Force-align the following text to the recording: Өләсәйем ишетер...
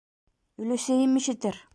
Өләсәйем 0.63 1.15
ишетер... 1.21 1.61